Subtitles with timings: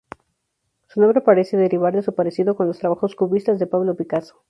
[0.87, 4.35] Su nombre parece derivar de su parecido con los trabajos cubistas de Pablo Picasso.